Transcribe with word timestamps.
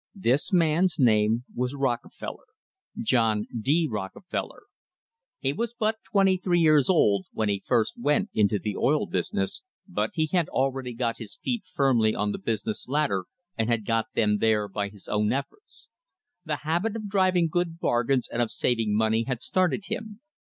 This 0.15 0.51
man's 0.51 0.97
name 0.97 1.43
was 1.53 1.75
Rockefeller— 1.75 2.45
John 3.05 3.45
D. 3.55 3.87
Rockefeller. 3.87 4.63
He 5.37 5.53
was 5.53 5.75
but 5.77 5.97
twenty 6.03 6.37
three 6.37 6.59
years 6.59 6.89
old 6.89 7.27
when 7.33 7.49
he 7.49 7.61
first 7.67 7.99
went 7.99 8.31
into 8.33 8.57
the 8.57 8.75
oil 8.75 9.05
business, 9.05 9.61
but 9.87 10.09
he 10.15 10.25
had 10.25 10.49
already 10.49 10.95
got 10.95 11.19
his 11.19 11.35
feet 11.43 11.65
firmly 11.71 12.15
on 12.15 12.31
the 12.31 12.39
business 12.39 12.87
ladder, 12.87 13.25
and 13.55 13.69
had 13.69 13.85
got 13.85 14.07
them 14.15 14.39
there 14.39 14.67
by 14.67 14.89
his 14.89 15.07
own 15.07 15.31
efforts. 15.31 15.89
The 16.45 16.55
habit 16.65 16.95
of 16.95 17.07
driv 17.07 17.35
ing 17.35 17.47
good 17.51 17.77
bargains 17.79 18.27
and 18.27 18.41
of 18.41 18.49
saving 18.49 18.95
money 18.97 19.25
had 19.25 19.43
started 19.43 19.83
him. 19.85 20.19